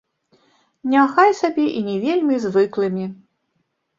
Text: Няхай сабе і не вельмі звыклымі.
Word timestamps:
Няхай 0.93 1.31
сабе 1.41 1.65
і 1.81 1.83
не 1.89 1.97
вельмі 2.05 2.35
звыклымі. 2.45 3.05